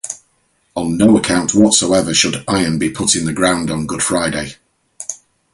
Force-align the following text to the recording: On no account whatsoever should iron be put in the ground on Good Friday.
On 0.73 0.97
no 0.97 1.15
account 1.15 1.53
whatsoever 1.53 2.11
should 2.11 2.43
iron 2.47 2.79
be 2.79 2.89
put 2.89 3.15
in 3.15 3.25
the 3.25 3.33
ground 3.33 3.69
on 3.69 3.85
Good 3.85 4.01
Friday. 4.01 4.55